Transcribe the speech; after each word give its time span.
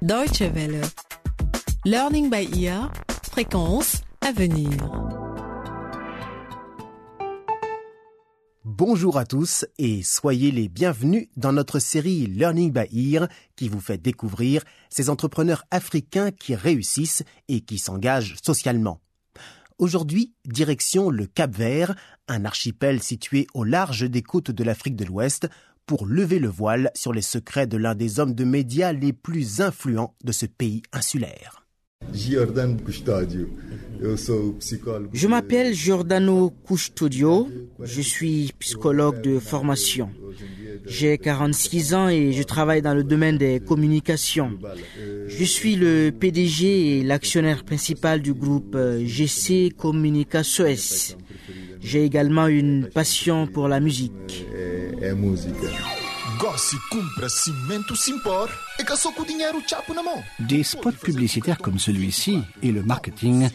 Deutsche 0.00 0.42
Welle. 0.42 0.80
Learning 1.84 2.30
by 2.30 2.48
ear. 2.62 2.92
Fréquence 3.32 4.02
à 4.20 4.30
venir. 4.30 4.70
Bonjour 8.64 9.18
à 9.18 9.24
tous 9.24 9.66
et 9.78 10.04
soyez 10.04 10.52
les 10.52 10.68
bienvenus 10.68 11.26
dans 11.36 11.52
notre 11.52 11.80
série 11.80 12.26
Learning 12.26 12.72
by 12.72 13.12
Ear 13.12 13.26
qui 13.56 13.68
vous 13.68 13.80
fait 13.80 13.98
découvrir 13.98 14.62
ces 14.88 15.10
entrepreneurs 15.10 15.64
africains 15.72 16.30
qui 16.30 16.54
réussissent 16.54 17.24
et 17.48 17.62
qui 17.62 17.78
s'engagent 17.78 18.36
socialement. 18.40 19.00
Aujourd'hui, 19.78 20.32
direction 20.44 21.10
le 21.10 21.26
Cap 21.26 21.52
Vert, 21.52 21.96
un 22.28 22.44
archipel 22.44 23.02
situé 23.02 23.48
au 23.52 23.64
large 23.64 24.08
des 24.08 24.22
côtes 24.22 24.52
de 24.52 24.62
l'Afrique 24.62 24.94
de 24.94 25.04
l'Ouest, 25.04 25.48
pour 25.88 26.06
lever 26.06 26.38
le 26.38 26.48
voile 26.48 26.90
sur 26.94 27.14
les 27.14 27.22
secrets 27.22 27.66
de 27.66 27.78
l'un 27.78 27.94
des 27.94 28.20
hommes 28.20 28.34
de 28.34 28.44
médias 28.44 28.92
les 28.92 29.14
plus 29.14 29.62
influents 29.62 30.14
de 30.22 30.32
ce 30.32 30.44
pays 30.44 30.82
insulaire. 30.92 31.66
Je 35.12 35.26
m'appelle 35.26 35.74
Giordano 35.74 36.52
Custodio, 36.66 37.48
je 37.82 38.02
suis 38.02 38.52
psychologue 38.58 39.22
de 39.22 39.38
formation. 39.38 40.10
J'ai 40.86 41.16
46 41.16 41.94
ans 41.94 42.08
et 42.08 42.32
je 42.32 42.42
travaille 42.42 42.82
dans 42.82 42.94
le 42.94 43.02
domaine 43.02 43.38
des 43.38 43.58
communications. 43.58 44.58
Je 45.26 45.44
suis 45.44 45.74
le 45.74 46.10
PDG 46.10 46.98
et 46.98 47.02
l'actionnaire 47.02 47.64
principal 47.64 48.20
du 48.20 48.34
groupe 48.34 48.76
GC 49.04 49.72
Communicações. 49.76 51.16
J'ai 51.80 52.04
également 52.04 52.46
une 52.46 52.88
passion 52.88 53.46
pour 53.46 53.68
la 53.68 53.80
musique. 53.80 54.47
Des 60.40 60.62
spots 60.62 60.92
publicitaires 60.92 61.58
comme 61.58 61.78
celui-ci 61.78 62.40
et 62.62 62.72
le 62.72 62.82
marketing 62.82 63.48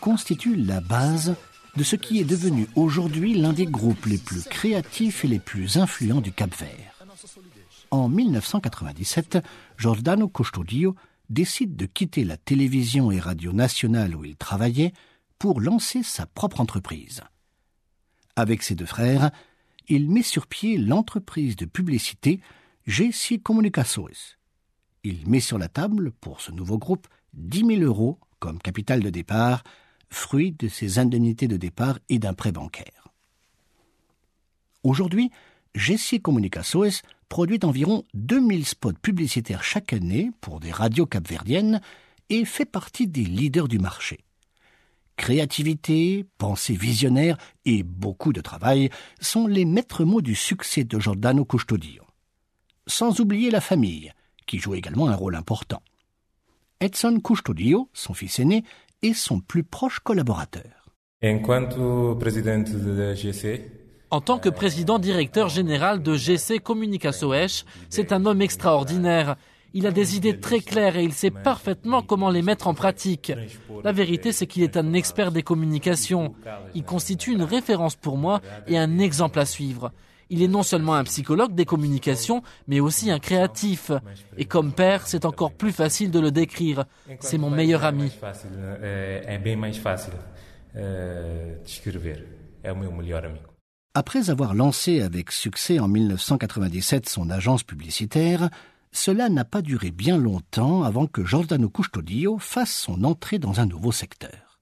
constituent 0.00 0.56
la 0.56 0.80
base 0.80 1.34
de 1.76 1.82
ce 1.82 1.96
qui 1.96 2.20
est 2.20 2.24
devenu 2.24 2.68
aujourd'hui 2.76 3.34
l'un 3.34 3.52
des 3.52 3.66
groupes 3.66 4.06
les 4.06 4.18
plus 4.18 4.44
créatifs 4.44 5.24
et 5.24 5.28
les 5.28 5.38
plus 5.38 5.78
influents 5.78 6.20
du 6.20 6.32
Cap-Vert. 6.32 7.04
En 7.90 8.08
1997, 8.08 9.38
Giordano 9.78 10.28
Custodio 10.28 10.94
décide 11.28 11.76
de 11.76 11.86
quitter 11.86 12.24
la 12.24 12.36
télévision 12.36 13.10
et 13.10 13.18
radio 13.18 13.52
nationale 13.52 14.14
où 14.14 14.24
il 14.24 14.36
travaillait 14.36 14.92
pour 15.38 15.60
lancer 15.60 16.02
sa 16.02 16.26
propre 16.26 16.60
entreprise. 16.60 17.22
Avec 18.36 18.62
ses 18.62 18.74
deux 18.74 18.86
frères, 18.86 19.30
il 19.88 20.10
met 20.10 20.22
sur 20.22 20.46
pied 20.46 20.78
l'entreprise 20.78 21.56
de 21.56 21.66
publicité 21.66 22.40
GC 22.86 23.38
Comunicações. 23.38 24.36
Il 25.02 25.28
met 25.28 25.40
sur 25.40 25.58
la 25.58 25.68
table, 25.68 26.12
pour 26.12 26.40
ce 26.40 26.52
nouveau 26.52 26.78
groupe, 26.78 27.06
10 27.34 27.78
000 27.78 27.82
euros 27.82 28.18
comme 28.38 28.58
capital 28.58 29.00
de 29.00 29.10
départ, 29.10 29.64
fruit 30.10 30.52
de 30.52 30.68
ses 30.68 30.98
indemnités 30.98 31.48
de 31.48 31.56
départ 31.56 31.98
et 32.08 32.18
d'un 32.18 32.34
prêt 32.34 32.52
bancaire. 32.52 33.08
Aujourd'hui, 34.82 35.30
GC 35.74 36.20
Comunicações 36.20 37.00
produit 37.28 37.58
environ 37.62 38.04
2000 38.14 38.66
spots 38.66 38.92
publicitaires 39.00 39.64
chaque 39.64 39.92
année 39.92 40.30
pour 40.40 40.60
des 40.60 40.70
radios 40.70 41.06
capverdiennes 41.06 41.80
et 42.30 42.44
fait 42.44 42.66
partie 42.66 43.06
des 43.06 43.24
leaders 43.24 43.68
du 43.68 43.78
marché. 43.78 44.20
Créativité, 45.16 46.26
pensée 46.38 46.74
visionnaire 46.74 47.36
et 47.64 47.82
beaucoup 47.82 48.32
de 48.32 48.40
travail 48.40 48.90
sont 49.20 49.46
les 49.46 49.64
maîtres 49.64 50.04
mots 50.04 50.22
du 50.22 50.34
succès 50.34 50.84
de 50.84 50.98
Giordano 50.98 51.44
Custodio. 51.44 52.02
Sans 52.86 53.20
oublier 53.20 53.50
la 53.50 53.60
famille, 53.60 54.12
qui 54.46 54.58
joue 54.58 54.74
également 54.74 55.08
un 55.08 55.14
rôle 55.14 55.36
important. 55.36 55.82
Edson 56.80 57.20
Custodio, 57.24 57.88
son 57.92 58.12
fils 58.12 58.40
aîné, 58.40 58.64
est 59.02 59.14
son 59.14 59.40
plus 59.40 59.62
proche 59.62 60.00
collaborateur. 60.00 60.90
En 64.10 64.20
tant 64.20 64.38
que 64.38 64.48
président 64.48 64.98
directeur 64.98 65.48
général 65.48 66.02
de 66.02 66.14
GC 66.14 66.58
Communicações, 66.58 67.64
c'est 67.88 68.12
un 68.12 68.26
homme 68.26 68.42
extraordinaire. 68.42 69.36
Il 69.76 69.88
a 69.88 69.90
des 69.90 70.16
idées 70.16 70.38
très 70.38 70.60
claires 70.60 70.96
et 70.96 71.02
il 71.02 71.12
sait 71.12 71.32
parfaitement 71.32 72.00
comment 72.00 72.30
les 72.30 72.42
mettre 72.42 72.68
en 72.68 72.74
pratique. 72.74 73.32
La 73.82 73.90
vérité, 73.90 74.30
c'est 74.30 74.46
qu'il 74.46 74.62
est 74.62 74.76
un 74.76 74.92
expert 74.92 75.32
des 75.32 75.42
communications. 75.42 76.34
Il 76.74 76.84
constitue 76.84 77.32
une 77.32 77.42
référence 77.42 77.96
pour 77.96 78.16
moi 78.16 78.40
et 78.68 78.78
un 78.78 78.98
exemple 79.00 79.40
à 79.40 79.44
suivre. 79.44 79.90
Il 80.30 80.42
est 80.42 80.48
non 80.48 80.62
seulement 80.62 80.94
un 80.94 81.04
psychologue 81.04 81.54
des 81.54 81.64
communications, 81.64 82.42
mais 82.68 82.78
aussi 82.78 83.10
un 83.10 83.18
créatif. 83.18 83.90
Et 84.38 84.44
comme 84.44 84.72
père, 84.72 85.06
c'est 85.08 85.24
encore 85.24 85.52
plus 85.52 85.72
facile 85.72 86.12
de 86.12 86.20
le 86.20 86.30
décrire. 86.30 86.84
C'est 87.18 87.38
mon 87.38 87.50
meilleur 87.50 87.84
ami. 87.84 88.12
Après 93.96 94.30
avoir 94.30 94.54
lancé 94.54 95.02
avec 95.02 95.30
succès 95.30 95.78
en 95.78 95.88
1997 95.88 97.08
son 97.08 97.30
agence 97.30 97.62
publicitaire, 97.62 98.50
cela 98.94 99.28
n'a 99.28 99.44
pas 99.44 99.60
duré 99.60 99.90
bien 99.90 100.16
longtemps 100.16 100.84
avant 100.84 101.06
que 101.06 101.24
Giordano 101.24 101.68
Custodio 101.68 102.38
fasse 102.38 102.72
son 102.72 103.02
entrée 103.02 103.40
dans 103.40 103.60
un 103.60 103.66
nouveau 103.66 103.90
secteur. 103.90 104.60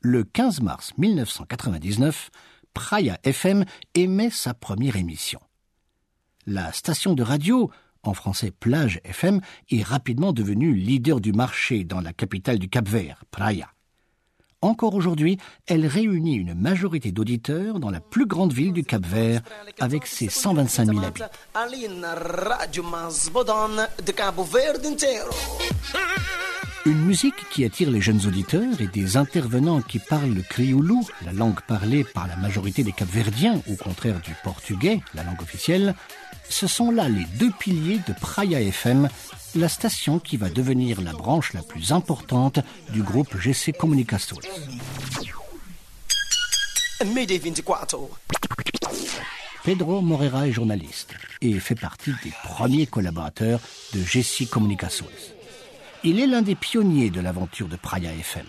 Le 0.00 0.24
15 0.24 0.62
mars 0.62 0.92
1999, 0.96 2.30
Praia 2.72 3.18
FM 3.22 3.66
émet 3.94 4.30
sa 4.30 4.54
première 4.54 4.96
émission. 4.96 5.40
La 6.46 6.72
station 6.72 7.12
de 7.12 7.22
radio, 7.22 7.70
en 8.02 8.14
français 8.14 8.50
Plage 8.50 8.98
FM, 9.04 9.42
est 9.70 9.82
rapidement 9.82 10.32
devenue 10.32 10.72
leader 10.72 11.20
du 11.20 11.32
marché 11.32 11.84
dans 11.84 12.00
la 12.00 12.14
capitale 12.14 12.58
du 12.58 12.70
Cap-Vert, 12.70 13.24
Praia. 13.30 13.74
Encore 14.62 14.94
aujourd'hui, 14.94 15.38
elle 15.66 15.86
réunit 15.86 16.34
une 16.34 16.52
majorité 16.54 17.12
d'auditeurs 17.12 17.80
dans 17.80 17.88
la 17.88 18.00
plus 18.00 18.26
grande 18.26 18.52
ville 18.52 18.74
du 18.74 18.84
Cap-Vert, 18.84 19.40
avec 19.80 20.06
ses 20.06 20.28
125 20.28 20.84
000 20.84 20.98
habitants. 21.02 21.24
Une 26.86 27.04
musique 27.04 27.48
qui 27.50 27.64
attire 27.66 27.90
les 27.90 28.00
jeunes 28.00 28.26
auditeurs 28.26 28.80
et 28.80 28.86
des 28.86 29.18
intervenants 29.18 29.82
qui 29.82 29.98
parlent 29.98 30.32
le 30.32 30.40
crioulou, 30.40 31.06
la 31.26 31.32
langue 31.32 31.60
parlée 31.60 32.04
par 32.04 32.26
la 32.26 32.36
majorité 32.36 32.82
des 32.82 32.92
Capverdiens, 32.92 33.60
au 33.70 33.74
contraire 33.74 34.18
du 34.20 34.34
portugais, 34.42 35.00
la 35.12 35.22
langue 35.22 35.42
officielle, 35.42 35.94
ce 36.48 36.66
sont 36.66 36.90
là 36.90 37.08
les 37.10 37.26
deux 37.38 37.50
piliers 37.50 38.00
de 38.08 38.14
Praia 38.14 38.62
FM, 38.62 39.10
la 39.56 39.68
station 39.68 40.18
qui 40.18 40.38
va 40.38 40.48
devenir 40.48 41.02
la 41.02 41.12
branche 41.12 41.52
la 41.52 41.62
plus 41.62 41.92
importante 41.92 42.60
du 42.88 43.02
groupe 43.02 43.36
GC 43.36 43.74
Comunicações. 43.74 44.40
Pedro 49.64 50.00
Moreira 50.00 50.48
est 50.48 50.52
journaliste 50.52 51.14
et 51.42 51.60
fait 51.60 51.74
partie 51.74 52.14
des 52.24 52.32
premiers 52.44 52.86
collaborateurs 52.86 53.60
de 53.92 54.02
GC 54.02 54.46
Comunicações. 54.46 55.06
Il 56.02 56.18
est 56.18 56.26
l'un 56.26 56.40
des 56.40 56.54
pionniers 56.54 57.10
de 57.10 57.20
l'aventure 57.20 57.68
de 57.68 57.76
Praia 57.76 58.10
FM. 58.12 58.46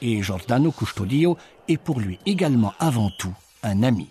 Et 0.00 0.22
Giordano 0.22 0.70
Custodio 0.70 1.36
est 1.66 1.76
pour 1.76 1.98
lui 1.98 2.20
également 2.24 2.72
avant 2.78 3.10
tout 3.18 3.34
un 3.64 3.82
ami. 3.82 4.08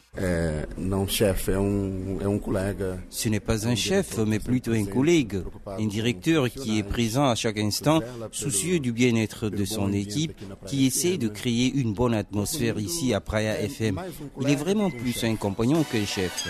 Ce 3.09 3.29
n'est 3.29 3.39
pas 3.39 3.67
un 3.67 3.75
chef, 3.75 4.17
mais 4.17 4.39
plutôt 4.39 4.73
un 4.73 4.83
collègue, 4.83 5.41
un 5.65 5.85
directeur 5.85 6.49
qui 6.49 6.79
est 6.79 6.83
présent 6.83 7.29
à 7.29 7.35
chaque 7.35 7.57
instant, 7.57 8.01
soucieux 8.33 8.79
du 8.79 8.91
bien-être 8.91 9.47
de 9.49 9.63
son 9.63 9.93
équipe, 9.93 10.33
qui 10.65 10.87
essaie 10.87 11.17
de 11.17 11.29
créer 11.29 11.71
une 11.73 11.93
bonne 11.93 12.15
atmosphère 12.15 12.77
ici 12.79 13.13
à 13.13 13.21
Praia 13.21 13.57
FM. 13.61 14.01
Il 14.41 14.49
est 14.49 14.55
vraiment 14.55 14.91
plus 14.91 15.23
un 15.23 15.37
compagnon 15.37 15.85
qu'un 15.85 16.05
chef. 16.05 16.49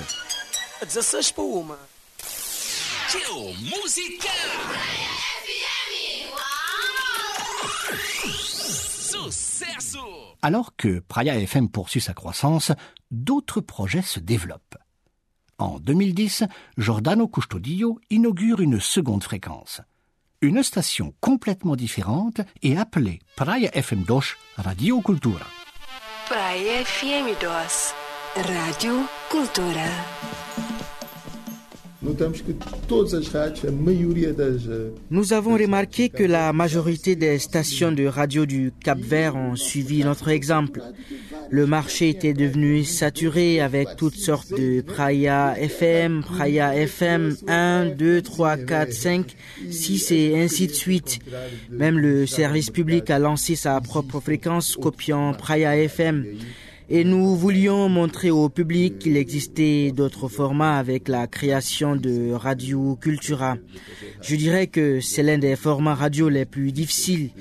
Alors 10.47 10.77
que 10.77 10.99
Praia 10.99 11.37
FM 11.37 11.67
poursuit 11.67 11.99
sa 11.99 12.13
croissance, 12.13 12.71
d'autres 13.11 13.59
projets 13.59 14.01
se 14.01 14.21
développent. 14.21 14.77
En 15.57 15.77
2010, 15.77 16.45
Giordano 16.77 17.27
Custodio 17.27 17.99
inaugure 18.09 18.61
une 18.61 18.79
seconde 18.79 19.25
fréquence. 19.25 19.81
Une 20.39 20.63
station 20.63 21.13
complètement 21.19 21.75
différente 21.75 22.39
est 22.63 22.77
appelée 22.77 23.19
Praia 23.35 23.69
FM 23.75 24.03
2 24.03 24.13
Radio 24.55 25.01
Cultura. 25.01 25.45
Praia 26.27 26.79
FM 26.79 27.25
2 27.41 28.43
Radio 28.49 29.01
Cultura. 29.29 30.46
Nous 35.09 35.33
avons 35.33 35.53
remarqué 35.53 36.09
que 36.09 36.23
la 36.23 36.53
majorité 36.53 37.15
des 37.15 37.39
stations 37.39 37.91
de 37.91 38.05
radio 38.05 38.45
du 38.45 38.71
Cap-Vert 38.83 39.35
ont 39.35 39.55
suivi 39.55 40.03
notre 40.03 40.29
exemple. 40.29 40.81
Le 41.49 41.65
marché 41.65 42.09
était 42.09 42.33
devenu 42.33 42.83
saturé 42.83 43.61
avec 43.61 43.89
toutes 43.97 44.15
sortes 44.15 44.51
de 44.51 44.81
Praya 44.81 45.55
FM, 45.57 46.23
Praya 46.23 46.75
FM 46.75 47.35
1, 47.47 47.85
2, 47.97 48.21
3, 48.21 48.57
4, 48.57 48.93
5, 48.93 49.35
6 49.69 50.11
et 50.11 50.41
ainsi 50.41 50.67
de 50.67 50.73
suite. 50.73 51.19
Même 51.69 51.97
le 51.99 52.25
service 52.25 52.69
public 52.69 53.09
a 53.09 53.19
lancé 53.19 53.55
sa 53.55 53.79
propre 53.81 54.19
fréquence 54.19 54.75
copiant 54.75 55.33
Praya 55.33 55.77
FM. 55.77 56.25
Et 56.89 57.03
nous 57.03 57.35
voulions 57.35 57.89
montrer 57.89 58.31
au 58.31 58.47
public 58.47 58.99
qu'il 58.99 59.17
existait 59.17 59.91
d'autres 59.91 60.29
formats 60.29 60.77
avec 60.77 61.09
la 61.09 61.27
création 61.27 61.97
de 61.97 62.31
Radio 62.31 62.95
Cultura. 62.95 63.57
Je 64.21 64.35
dirais 64.37 64.67
que 64.67 65.01
c'est 65.01 65.23
l'un 65.23 65.37
des 65.37 65.57
formats 65.57 65.95
radio 65.95 66.29
les 66.29 66.45
plus 66.45 66.71
difficiles. 66.71 67.31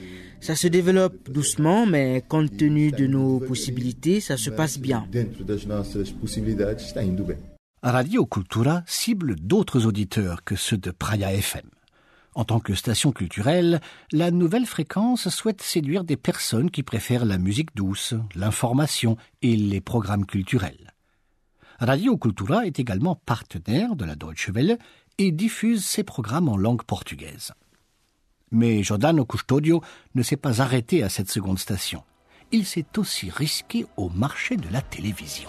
Ça 0.41 0.57
se 0.57 0.67
développe 0.67 1.31
doucement, 1.31 1.87
mais 1.87 2.25
compte 2.29 2.57
tenu 2.57 2.91
de 2.91 3.07
nos 3.07 3.39
possibilités, 3.39 4.21
ça 4.21 4.37
se 4.37 4.51
passe 4.51 4.79
bien. 4.79 5.07
Radio 7.83 8.27
Cultura 8.27 8.83
cible 8.87 9.37
d'autres 9.37 9.87
auditeurs 9.87 10.43
que 10.45 10.57
ceux 10.57 10.77
de 10.79 10.91
Praia 10.91 11.33
FM. 11.33 11.69
En 12.37 12.45
tant 12.45 12.61
que 12.61 12.75
station 12.75 13.13
culturelle, 13.13 13.81
la 14.13 14.31
nouvelle 14.31 14.67
fréquence 14.67 15.31
souhaite 15.31 15.63
séduire 15.63 16.05
des 16.05 16.19
personnes 16.19 16.71
qui 16.71 16.83
préfèrent 16.83 17.25
la 17.25 17.39
musique 17.39 17.75
douce, 17.75 18.13
l'information 18.35 19.17
et 19.41 19.57
les 19.57 19.81
programmes 19.81 20.27
culturels. 20.27 20.93
Radio 21.81 22.19
Cultura 22.19 22.67
est 22.67 22.79
également 22.79 23.17
partenaire 23.25 23.97
de 23.97 24.05
la 24.05 24.17
Deutsche 24.17 24.51
Welle 24.51 24.77
et 25.17 25.33
diffuse 25.33 25.87
ses 25.87 26.05
programmes 26.05 26.51
en 26.51 26.59
langue 26.59 26.83
portugaise. 26.83 27.53
Mais 28.51 28.83
Giordano 28.83 29.25
Custodio 29.25 29.83
ne 30.15 30.23
s'est 30.23 30.37
pas 30.37 30.61
arrêté 30.61 31.03
à 31.03 31.09
cette 31.09 31.31
seconde 31.31 31.59
station. 31.59 32.05
Il 32.53 32.67
s'est 32.67 32.99
aussi 32.99 33.31
risqué 33.31 33.87
au 33.97 34.11
marché 34.11 34.59
de 34.59 34.69
la 34.71 34.83
télévision. 34.83 35.49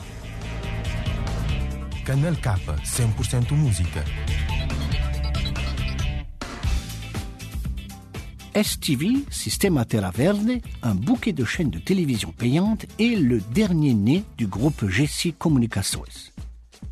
Canal 2.05 2.37
K, 2.37 2.47
100% 2.85 3.53
musique. 3.55 3.87
STV, 8.63 9.23
Sistema 9.29 9.85
Terra 9.85 10.09
Verde, 10.09 10.59
un 10.81 10.95
bouquet 10.95 11.31
de 11.31 11.45
chaînes 11.45 11.69
de 11.69 11.77
télévision 11.77 12.31
payantes, 12.31 12.87
est 12.97 13.15
le 13.15 13.39
dernier 13.53 13.93
né 13.93 14.23
du 14.35 14.47
groupe 14.47 14.87
Gessi 14.89 15.33
Comunicações. 15.33 16.31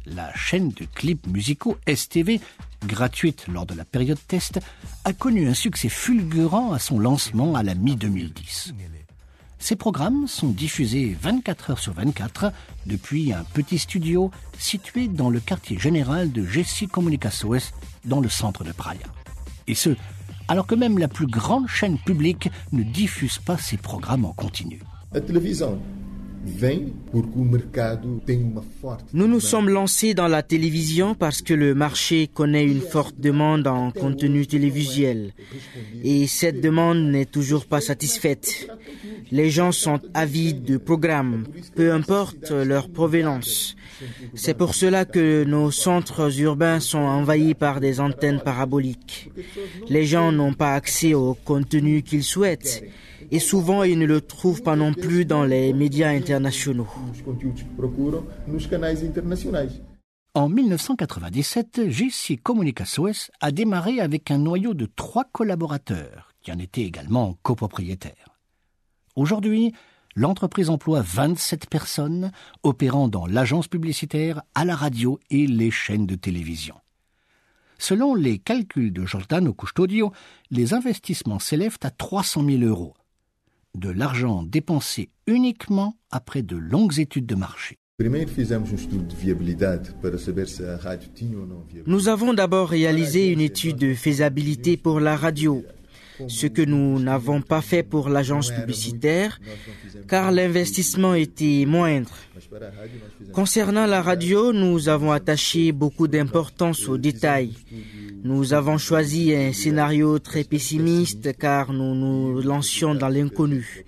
La 0.06 0.32
chaîne 0.36 0.70
de 0.70 0.86
clips 0.86 1.26
musicaux 1.26 1.78
STV, 1.92 2.40
gratuite 2.86 3.48
lors 3.48 3.66
de 3.66 3.74
la 3.74 3.84
période 3.84 4.20
test, 4.28 4.60
a 5.06 5.14
connu 5.14 5.48
un 5.48 5.56
succès 5.56 5.90
fulgurant 5.90 6.72
à 6.72 6.78
son 6.78 7.00
lancement 7.00 7.56
à 7.56 7.64
la 7.64 7.74
mi-2010. 7.74 8.74
Ces 9.58 9.76
programmes 9.76 10.28
sont 10.28 10.50
diffusés 10.50 11.18
24 11.20 11.72
heures 11.72 11.80
sur 11.80 11.94
24 11.94 12.52
depuis 12.86 13.34
un 13.34 13.44
petit 13.44 13.80
studio 13.80 14.30
situé 14.60 15.08
dans 15.08 15.32
le 15.32 15.40
quartier 15.40 15.80
général 15.80 16.32
de 16.32 16.46
Gessi 16.46 16.88
Comunicações 16.88 17.72
dans 18.04 18.20
le 18.20 18.30
centre 18.30 18.64
de 18.64 18.72
Praia. 18.72 19.08
Et 19.68 19.74
ce, 19.74 19.96
alors 20.48 20.68
que 20.68 20.76
même 20.76 20.98
la 20.98 21.08
plus 21.08 21.28
grande 21.28 21.68
chaîne 21.68 21.98
publique 21.98 22.50
ne 22.72 22.84
diffuse 22.84 23.40
pas 23.40 23.58
ses 23.58 23.78
programmes 23.78 24.26
en 24.26 24.34
continu. 24.34 24.82
Nous 29.14 29.28
nous 29.28 29.40
sommes 29.40 29.70
lancés 29.70 30.14
dans 30.14 30.28
la 30.28 30.44
télévision 30.44 31.16
parce 31.16 31.42
que 31.42 31.54
le 31.54 31.74
marché 31.74 32.28
connaît 32.28 32.66
une 32.66 32.82
forte 32.82 33.20
demande 33.20 33.68
en 33.68 33.92
contenu 33.92 34.46
télévisuel. 34.46 35.34
Et 36.04 36.28
cette 36.28 36.62
demande 36.62 37.00
n'est 37.00 37.26
toujours 37.26 37.66
pas 37.66 37.82
satisfaite. 37.82 38.68
Les 39.32 39.50
gens 39.50 39.72
sont 39.72 40.00
avides 40.14 40.64
de 40.64 40.78
programmes, 40.78 41.46
peu 41.76 41.92
importe 41.92 42.52
leur 42.52 42.90
provenance. 42.90 43.76
C'est 44.36 44.58
pour 44.58 44.76
cela 44.76 45.06
que 45.06 45.46
nos 45.46 45.72
centres 45.72 46.40
urbains 46.40 46.80
sont 46.80 47.00
envahis 47.00 47.56
par 47.56 47.80
des 47.80 48.00
antennes 48.00 48.42
paraboliques. 48.44 49.32
Les 49.90 50.06
gens 50.06 50.32
n'ont 50.32 50.54
pas 50.54 50.76
accès 50.76 51.14
au 51.14 51.34
contenu 51.34 52.04
qu'ils 52.04 52.24
souhaitent 52.24 52.84
et 53.32 53.40
souvent 53.40 53.84
ils 53.84 53.98
ne 53.98 54.06
le 54.06 54.22
trouvent 54.22 54.62
pas 54.62 54.76
non 54.76 54.94
plus 54.94 55.26
dans 55.26 55.44
les 55.44 55.74
médias 55.74 56.10
internationaux. 56.10 56.88
En 60.34 60.50
1997, 60.50 61.90
JC 61.90 62.42
Comunicações 62.42 63.30
a 63.40 63.52
démarré 63.52 64.02
avec 64.02 64.32
un 64.32 64.38
noyau 64.38 64.74
de 64.74 64.86
trois 64.86 65.24
collaborateurs 65.24 66.34
qui 66.42 66.52
en 66.52 66.60
étaient 66.60 66.82
également 66.82 67.38
copropriétaires. 67.42 68.38
Aujourd'hui, 69.16 69.74
l'entreprise 70.16 70.70
emploie 70.70 71.02
27 71.02 71.70
personnes 71.70 72.32
opérant 72.64 73.08
dans 73.08 73.26
l'agence 73.26 73.68
publicitaire, 73.68 74.42
à 74.56 74.66
la 74.66 74.76
radio 74.76 75.20
et 75.30 75.48
les 75.48 75.72
chaînes 75.72 76.06
de 76.06 76.16
télévision. 76.16 76.76
Selon 77.78 78.16
les 78.16 78.40
calculs 78.40 78.94
de 78.94 79.06
Giordano 79.06 79.54
Custodio, 79.54 80.12
les 80.50 80.74
investissements 80.74 81.40
s'élèvent 81.40 81.78
à 81.82 81.92
300 81.92 82.46
000 82.46 82.64
euros, 82.64 82.94
de 83.78 83.90
l'argent 83.90 84.44
dépensé 84.44 85.10
uniquement 85.28 85.96
après 86.12 86.42
de 86.42 86.56
longues 86.56 87.00
études 87.00 87.26
de 87.26 87.36
marché. 87.36 87.78
Nous 91.88 92.08
avons 92.10 92.34
d'abord 92.34 92.70
réalisé 92.70 93.28
une 93.28 93.40
étude 93.40 93.78
de 93.78 93.94
faisabilité 93.94 94.76
pour 94.76 95.00
la 95.00 95.16
radio, 95.16 95.64
ce 96.28 96.48
que 96.48 96.62
nous 96.62 97.00
n'avons 97.00 97.42
pas 97.42 97.62
fait 97.62 97.84
pour 97.84 98.10
l'agence 98.10 98.52
publicitaire, 98.52 99.40
car 100.08 100.32
l'investissement 100.32 101.14
était 101.14 101.66
moindre. 101.66 102.14
Concernant 103.34 103.86
la 103.86 104.02
radio, 104.02 104.54
nous 104.54 104.90
avons 104.90 105.12
attaché 105.12 105.72
beaucoup 105.72 106.08
d'importance 106.08 106.88
aux 106.88 106.98
détails. 106.98 107.54
Nous 108.24 108.54
avons 108.54 108.78
choisi 108.78 109.34
un 109.34 109.54
scénario 109.54 110.18
très 110.20 110.44
pessimiste 110.44 111.38
car 111.38 111.74
nous 111.74 111.94
nous 111.94 112.42
lancions 112.42 112.96
dans 112.96 113.10
l'inconnu. 113.10 113.86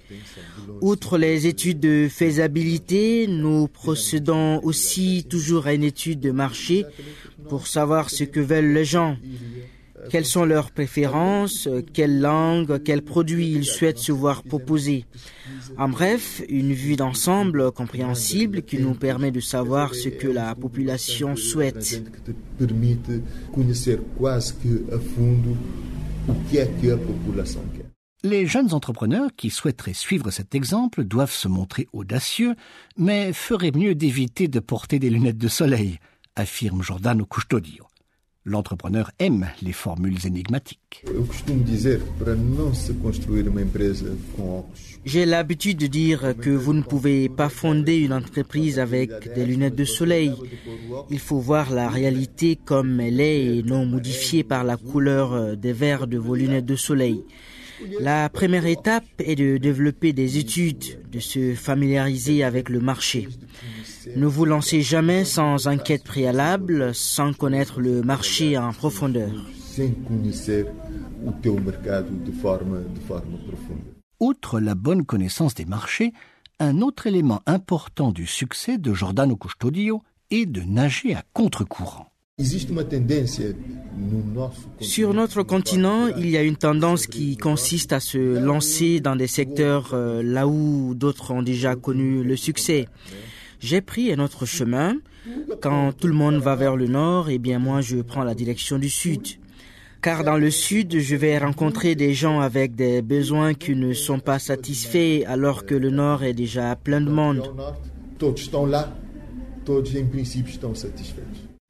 Outre 0.81 1.17
les 1.17 1.47
études 1.47 1.79
de 1.79 2.07
faisabilité, 2.09 3.25
nous 3.27 3.67
procédons 3.67 4.59
aussi 4.63 5.25
toujours 5.27 5.65
à 5.65 5.73
une 5.73 5.83
étude 5.83 6.19
de 6.19 6.31
marché 6.31 6.85
pour 7.49 7.67
savoir 7.67 8.09
ce 8.09 8.23
que 8.25 8.39
veulent 8.39 8.73
les 8.73 8.85
gens 8.85 9.17
quelles 10.09 10.25
sont 10.25 10.45
leurs 10.45 10.71
préférences, 10.71 11.67
quelle 11.93 12.19
langue, 12.19 12.81
quels 12.83 13.03
produits 13.03 13.51
ils 13.51 13.65
souhaitent 13.65 13.99
se 13.99 14.11
voir 14.11 14.43
proposer? 14.43 15.05
En 15.77 15.89
bref, 15.89 16.41
une 16.49 16.73
vue 16.73 16.95
d'ensemble 16.95 17.71
compréhensible 17.71 18.61
qui 18.61 18.79
nous 18.79 18.93
permet 18.93 19.31
de 19.31 19.39
savoir 19.39 19.93
ce 19.95 20.09
que 20.09 20.27
la 20.27 20.55
population 20.55 21.35
souhaite. 21.35 22.01
Les 28.23 28.47
jeunes 28.47 28.73
entrepreneurs 28.73 29.29
qui 29.37 29.49
souhaiteraient 29.49 29.93
suivre 29.93 30.31
cet 30.31 30.55
exemple 30.55 31.03
doivent 31.03 31.31
se 31.31 31.47
montrer 31.47 31.87
audacieux, 31.93 32.55
mais 32.97 33.31
feraient 33.31 33.71
mieux 33.71 33.95
d'éviter 33.95 34.47
de 34.47 34.59
porter 34.59 34.99
des 34.99 35.09
lunettes 35.09 35.37
de 35.37 35.47
soleil, 35.47 35.99
affirme 36.35 36.83
Giordano 36.83 37.25
Custodio. 37.25 37.86
L'entrepreneur 38.49 39.11
aime 39.19 39.49
les 39.61 39.73
formules 39.73 40.25
énigmatiques. 40.25 41.03
J'ai 45.03 45.25
l'habitude 45.25 45.77
de 45.77 45.87
dire 45.87 46.33
que 46.39 46.49
vous 46.49 46.73
ne 46.73 46.81
pouvez 46.81 47.27
pas 47.27 47.49
fonder 47.49 47.97
une 47.97 48.13
entreprise 48.13 48.79
avec 48.79 49.33
des 49.35 49.45
lunettes 49.45 49.75
de 49.75 49.83
soleil. 49.83 50.31
Il 51.11 51.19
faut 51.19 51.39
voir 51.39 51.73
la 51.73 51.89
réalité 51.89 52.55
comme 52.55 53.01
elle 53.01 53.19
est 53.19 53.57
et 53.57 53.63
non 53.63 53.85
modifiée 53.85 54.45
par 54.45 54.63
la 54.63 54.77
couleur 54.77 55.57
des 55.57 55.73
verres 55.73 56.07
de 56.07 56.17
vos 56.17 56.35
lunettes 56.35 56.65
de 56.65 56.77
soleil. 56.77 57.25
La 57.99 58.29
première 58.29 58.65
étape 58.65 59.03
est 59.19 59.35
de 59.35 59.57
développer 59.57 60.13
des 60.13 60.37
études, 60.37 61.05
de 61.11 61.19
se 61.19 61.53
familiariser 61.53 62.45
avec 62.45 62.69
le 62.69 62.79
marché. 62.79 63.27
Ne 64.15 64.25
vous 64.25 64.45
lancez 64.45 64.81
jamais 64.81 65.25
sans 65.25 65.67
enquête 65.67 66.03
préalable, 66.03 66.93
sans 66.93 67.33
connaître 67.33 67.81
le 67.81 68.01
marché 68.01 68.57
en 68.57 68.73
profondeur. 68.73 69.31
Outre 74.19 74.59
la 74.59 74.75
bonne 74.75 75.05
connaissance 75.05 75.53
des 75.53 75.65
marchés, 75.65 76.13
un 76.59 76.81
autre 76.81 77.07
élément 77.07 77.41
important 77.45 78.11
du 78.11 78.25
succès 78.25 78.77
de 78.77 78.93
Giordano 78.93 79.35
Custodio 79.35 80.01
est 80.31 80.45
de 80.45 80.61
nager 80.61 81.13
à 81.13 81.23
contre-courant. 81.33 82.07
Sur 84.79 85.13
notre 85.15 85.41
continent, 85.41 86.07
il 86.17 86.29
y 86.29 86.37
a 86.37 86.43
une 86.43 86.55
tendance 86.55 87.07
qui 87.07 87.35
consiste 87.35 87.93
à 87.93 87.99
se 87.99 88.37
lancer 88.37 88.99
dans 88.99 89.15
des 89.15 89.25
secteurs 89.25 89.91
euh, 89.93 90.21
là 90.21 90.47
où 90.47 90.93
d'autres 90.93 91.31
ont 91.31 91.41
déjà 91.41 91.75
connu 91.75 92.23
le 92.23 92.35
succès. 92.35 92.87
J'ai 93.59 93.81
pris 93.81 94.11
un 94.11 94.19
autre 94.19 94.45
chemin. 94.45 94.95
Quand 95.61 95.91
tout 95.93 96.07
le 96.07 96.13
monde 96.13 96.35
va 96.35 96.55
vers 96.55 96.75
le 96.75 96.87
nord, 96.87 97.29
eh 97.29 97.39
bien 97.39 97.59
moi 97.59 97.81
je 97.81 97.97
prends 97.97 98.23
la 98.23 98.35
direction 98.35 98.77
du 98.77 98.89
sud. 98.89 99.27
car 100.01 100.23
dans 100.23 100.37
le 100.37 100.51
sud, 100.51 100.99
je 100.99 101.15
vais 101.15 101.37
rencontrer 101.37 101.95
des 101.95 102.13
gens 102.13 102.39
avec 102.39 102.75
des 102.75 103.01
besoins 103.01 103.53
qui 103.53 103.75
ne 103.75 103.93
sont 103.93 104.19
pas 104.19 104.39
satisfaits 104.39 105.23
alors 105.27 105.65
que 105.65 105.75
le 105.75 105.89
nord 105.89 106.23
est 106.23 106.33
déjà 106.33 106.75
plein 106.75 107.01
de 107.01 107.09
monde. 107.09 107.43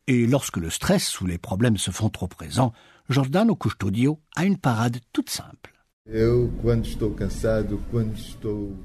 Et 0.08 0.28
lorsque 0.28 0.58
le 0.58 0.70
stress 0.70 1.22
ou 1.22 1.26
les 1.26 1.38
problèmes 1.38 1.78
se 1.78 1.92
font 1.92 2.10
trop 2.10 2.28
présents, 2.28 2.74
Giordano 3.10 3.56
Custodio 3.56 4.20
a 4.36 4.46
une 4.46 4.58
parade 4.58 4.98
toute 5.14 5.30
simple. 5.30 5.77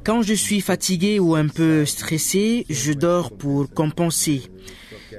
Quand 0.04 0.22
je 0.22 0.34
suis 0.34 0.60
fatigué 0.60 1.20
ou 1.20 1.34
un 1.36 1.46
peu 1.46 1.84
stressé, 1.84 2.66
je 2.68 2.92
dors 2.92 3.30
pour 3.30 3.70
compenser. 3.72 4.42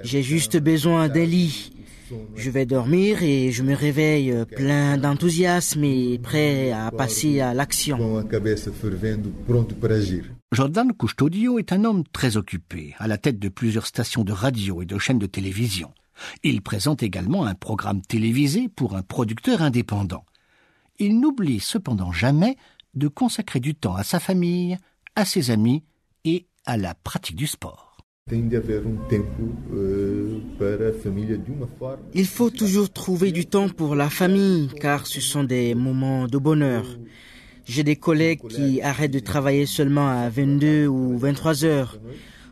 J'ai 0.04 0.22
juste 0.22 0.58
besoin 0.58 1.08
d'un 1.08 1.26
lit. 1.26 1.72
Je 2.36 2.50
vais 2.50 2.66
dormir 2.66 3.24
et 3.24 3.52
je 3.52 3.64
me 3.64 3.74
réveille 3.74 4.36
plein 4.56 4.98
d'enthousiasme 4.98 5.84
et 5.84 6.20
prêt 6.22 6.72
à 6.72 6.92
passer 6.92 7.40
à 7.40 7.54
l'action. 7.54 7.98
Jordan 10.52 10.92
Custodio 10.94 11.58
est 11.58 11.72
un 11.72 11.86
homme 11.86 12.04
très 12.12 12.38
occupé, 12.38 12.96
à 13.00 13.08
la 13.08 13.18
tête 13.18 13.40
de 13.40 13.50
plusieurs 13.50 13.88
stations 13.88 14.26
de 14.26 14.34
radio 14.34 14.82
et 14.82 14.86
de 14.86 14.98
chaînes 15.00 15.20
de 15.20 15.26
télévision. 15.26 15.92
Il 16.44 16.62
présente 16.62 17.02
également 17.02 17.46
un 17.46 17.56
programme 17.56 18.02
télévisé 18.02 18.70
pour 18.70 18.96
un 18.96 19.02
producteur 19.02 19.62
indépendant. 19.62 20.26
Il 21.00 21.20
n'oublie 21.20 21.60
cependant 21.60 22.12
jamais 22.12 22.58
de 22.94 23.08
consacrer 23.08 23.60
du 23.60 23.76
temps 23.76 23.96
à 23.96 24.04
sa 24.04 24.20
famille, 24.20 24.78
à 25.16 25.26
ses 25.26 25.52
amis 25.52 25.84
et 26.26 26.46
à 26.66 26.78
la 26.78 26.94
pratique 26.94 27.36
du 27.36 27.48
sport. 27.48 27.98
Il 32.14 32.26
faut 32.26 32.50
toujours 32.50 32.90
trouver 32.90 33.32
du 33.32 33.46
temps 33.46 33.70
pour 33.70 33.96
la 33.96 34.10
famille 34.10 34.70
car 34.80 35.08
ce 35.08 35.20
sont 35.20 35.44
des 35.44 35.76
moments 35.76 36.28
de 36.28 36.38
bonheur. 36.38 36.86
J'ai 37.66 37.84
des 37.84 37.98
collègues 37.98 38.48
qui 38.48 38.82
arrêtent 38.82 39.12
de 39.12 39.20
travailler 39.20 39.66
seulement 39.66 40.08
à 40.08 40.30
22 40.30 40.88
ou 40.88 41.18
23 41.18 41.66
heures. 41.66 42.00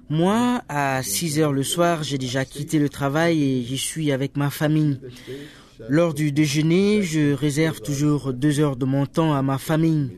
Moi, 0.09 0.61
à 0.67 1.01
6 1.03 1.39
heures 1.39 1.53
le 1.53 1.63
soir, 1.63 2.03
j'ai 2.03 2.17
déjà 2.17 2.43
quitté 2.43 2.77
le 2.77 2.89
travail 2.89 3.41
et 3.41 3.63
j'y 3.63 3.77
suis 3.77 4.11
avec 4.11 4.35
ma 4.35 4.49
famille. 4.49 4.99
Lors 5.89 6.13
du 6.13 6.31
déjeuner, 6.31 7.01
je 7.01 7.33
réserve 7.33 7.81
toujours 7.81 8.33
deux 8.33 8.59
heures 8.59 8.75
de 8.75 8.85
mon 8.85 9.05
temps 9.05 9.33
à 9.33 9.41
ma 9.41 9.57
famille. 9.57 10.11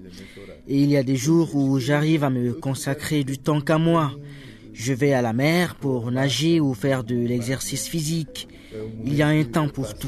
Et 0.67 0.79
il 0.79 0.89
y 0.89 0.97
a 0.97 1.03
des 1.03 1.15
jours 1.15 1.55
où 1.55 1.79
j'arrive 1.79 2.23
à 2.23 2.29
me 2.29 2.53
consacrer 2.53 3.23
du 3.23 3.37
temps 3.37 3.61
qu'à 3.61 3.77
moi. 3.77 4.11
Je 4.73 4.93
vais 4.93 5.13
à 5.13 5.21
la 5.21 5.33
mer 5.33 5.75
pour 5.75 6.11
nager 6.11 6.59
ou 6.59 6.73
faire 6.73 7.03
de 7.03 7.15
l'exercice 7.15 7.87
physique. 7.87 8.47
Il 9.05 9.13
y 9.13 9.21
a 9.21 9.27
un 9.27 9.43
temps 9.43 9.69
pour 9.69 9.93
tout. 9.93 10.07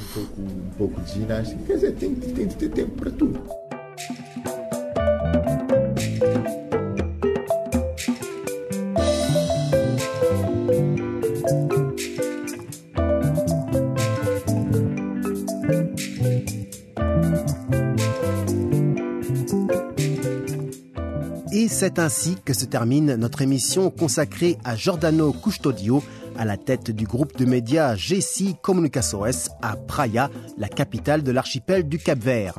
C'est 21.85 21.99
ainsi 21.99 22.35
que 22.43 22.55
se 22.55 22.65
termine 22.65 23.13
notre 23.13 23.43
émission 23.43 23.91
consacrée 23.91 24.57
à 24.63 24.75
Giordano 24.75 25.31
Custodio, 25.31 26.01
à 26.35 26.43
la 26.43 26.57
tête 26.57 26.89
du 26.89 27.05
groupe 27.05 27.37
de 27.37 27.45
médias 27.45 27.95
GC 27.95 28.55
Comunicações 28.59 29.29
à 29.61 29.75
Praia, 29.75 30.31
la 30.57 30.67
capitale 30.67 31.21
de 31.21 31.31
l'archipel 31.31 31.87
du 31.87 31.99
Cap-Vert. 31.99 32.57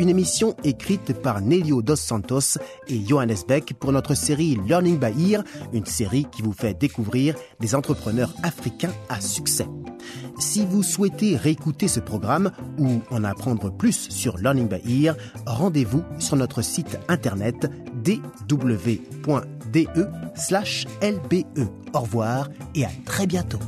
Une 0.00 0.08
émission 0.08 0.56
écrite 0.64 1.12
par 1.22 1.40
Nelio 1.40 1.82
dos 1.82 1.94
Santos 1.94 2.58
et 2.88 3.00
Johannes 3.06 3.36
Beck 3.46 3.74
pour 3.74 3.92
notre 3.92 4.16
série 4.16 4.58
Learning 4.66 4.98
by 4.98 5.32
Ear, 5.32 5.44
une 5.72 5.86
série 5.86 6.26
qui 6.32 6.42
vous 6.42 6.52
fait 6.52 6.74
découvrir 6.74 7.36
des 7.60 7.76
entrepreneurs 7.76 8.34
africains 8.42 8.92
à 9.08 9.20
succès. 9.20 9.68
Si 10.40 10.66
vous 10.66 10.82
souhaitez 10.82 11.36
réécouter 11.36 11.86
ce 11.86 12.00
programme 12.00 12.50
ou 12.78 13.00
en 13.10 13.22
apprendre 13.22 13.70
plus 13.70 14.10
sur 14.10 14.36
Learning 14.36 14.68
by 14.68 15.04
Ear, 15.04 15.16
rendez-vous 15.46 16.02
sur 16.18 16.34
notre 16.34 16.60
site 16.60 16.98
internet 17.08 17.70
dw.de/lbe. 18.04 18.98
Au 21.94 22.00
revoir 22.00 22.50
et 22.74 22.84
à 22.84 22.90
très 23.04 23.26
bientôt. 23.26 23.60